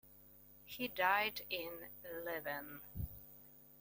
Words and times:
He 0.65 0.87
died 0.87 1.41
in 1.51 1.89
Leuven. 2.25 2.81